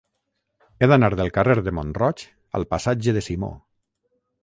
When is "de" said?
1.69-1.75, 3.19-3.27